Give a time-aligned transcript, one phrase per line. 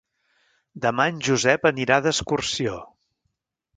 [0.85, 2.79] Demà en Josep anirà d'excursió.